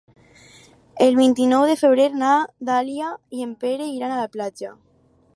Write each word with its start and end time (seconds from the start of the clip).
El 1.07 1.17
vint-i-nou 1.17 1.65
de 1.71 1.75
febrer 1.81 2.07
na 2.21 2.31
Dàlia 2.69 3.11
i 3.39 3.45
en 3.49 3.51
Pere 3.65 3.91
iran 3.99 4.15
a 4.15 4.19
la 4.21 4.31
platja. 4.37 4.73